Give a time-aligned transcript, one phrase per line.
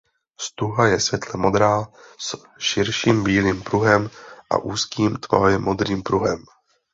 [0.39, 1.87] Stuha je světle modrá
[2.19, 4.09] s širším bílým pruhem
[4.49, 6.43] a úzkým tmavě modrým pruhem.